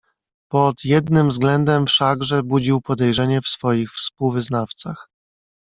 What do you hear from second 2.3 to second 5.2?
budził podejrzenie w swoich współwyznawcach."